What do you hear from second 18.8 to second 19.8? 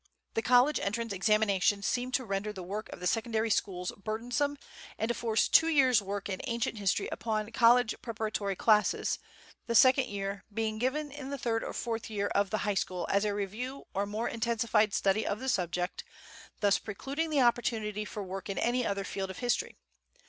other field of history.